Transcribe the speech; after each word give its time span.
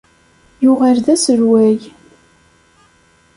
Yuɣal 0.63 0.97
d 1.05 1.07
aselway. 1.15 1.79